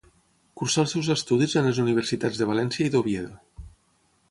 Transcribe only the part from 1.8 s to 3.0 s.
universitats de València i